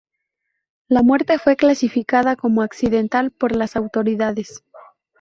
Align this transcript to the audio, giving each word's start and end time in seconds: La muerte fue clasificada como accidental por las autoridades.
La 0.87 1.03
muerte 1.03 1.37
fue 1.37 1.55
clasificada 1.55 2.35
como 2.35 2.63
accidental 2.63 3.29
por 3.29 3.55
las 3.55 3.75
autoridades. 3.75 4.63